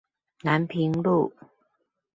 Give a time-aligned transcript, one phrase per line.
[0.41, 1.31] 南平路